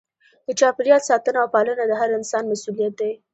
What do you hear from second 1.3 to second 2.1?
او پالنه د هر